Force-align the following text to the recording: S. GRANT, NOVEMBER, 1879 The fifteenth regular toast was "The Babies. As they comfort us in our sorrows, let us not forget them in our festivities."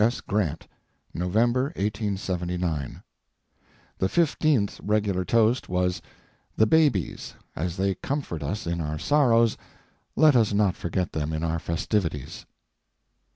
S. 0.03 0.19
GRANT, 0.19 0.65
NOVEMBER, 1.13 1.65
1879 1.75 3.03
The 3.99 4.09
fifteenth 4.09 4.79
regular 4.81 5.23
toast 5.23 5.69
was 5.69 6.01
"The 6.55 6.65
Babies. 6.65 7.35
As 7.55 7.77
they 7.77 7.93
comfort 7.93 8.41
us 8.41 8.65
in 8.65 8.81
our 8.81 8.97
sorrows, 8.97 9.57
let 10.15 10.35
us 10.35 10.53
not 10.53 10.75
forget 10.75 11.11
them 11.13 11.31
in 11.31 11.43
our 11.43 11.59
festivities." 11.59 12.47